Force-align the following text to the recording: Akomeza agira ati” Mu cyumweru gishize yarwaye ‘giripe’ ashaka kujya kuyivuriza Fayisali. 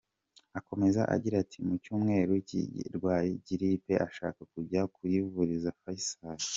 Akomeza 0.59 1.01
agira 1.15 1.35
ati” 1.43 1.57
Mu 1.65 1.73
cyumweru 1.83 2.31
gishize 2.45 2.79
yarwaye 2.85 3.29
‘giripe’ 3.45 3.93
ashaka 4.07 4.39
kujya 4.53 4.81
kuyivuriza 4.93 5.69
Fayisali. 5.79 6.45